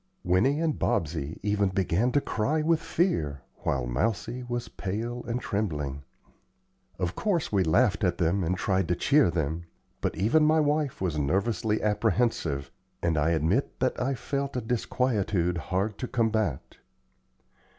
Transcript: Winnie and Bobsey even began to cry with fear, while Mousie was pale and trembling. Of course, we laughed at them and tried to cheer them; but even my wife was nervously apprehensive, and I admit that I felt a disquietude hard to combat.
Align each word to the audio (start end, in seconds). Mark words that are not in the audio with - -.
Winnie 0.23 0.59
and 0.59 0.79
Bobsey 0.79 1.39
even 1.43 1.69
began 1.69 2.11
to 2.13 2.21
cry 2.21 2.63
with 2.63 2.79
fear, 2.79 3.43
while 3.57 3.85
Mousie 3.85 4.41
was 4.41 4.67
pale 4.67 5.23
and 5.27 5.39
trembling. 5.39 6.01
Of 6.97 7.15
course, 7.15 7.51
we 7.51 7.63
laughed 7.63 8.03
at 8.03 8.17
them 8.17 8.43
and 8.43 8.57
tried 8.57 8.87
to 8.87 8.95
cheer 8.95 9.29
them; 9.29 9.65
but 10.01 10.15
even 10.17 10.43
my 10.43 10.59
wife 10.59 11.01
was 11.01 11.19
nervously 11.19 11.83
apprehensive, 11.83 12.71
and 13.03 13.15
I 13.15 13.29
admit 13.29 13.79
that 13.79 14.01
I 14.01 14.15
felt 14.15 14.57
a 14.57 14.61
disquietude 14.61 15.59
hard 15.69 15.99
to 15.99 16.07
combat. 16.07 16.77